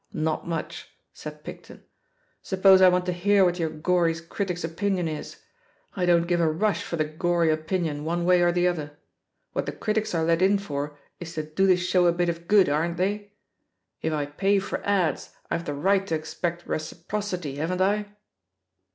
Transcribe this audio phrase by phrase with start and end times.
[0.13, 1.83] Not muchl' said Picton.
[2.41, 5.37] 'Suppose I want to hear what your gory critic's opinion is?
[5.95, 8.97] I don't give a rush for the gory opinion, one way or the other!
[9.53, 12.47] What the critics are let in for is to do the show a bit of
[12.47, 13.33] good, aren't they?
[14.01, 18.07] If I pay for ads, I've the right to expect reciprocity, haven't I?"'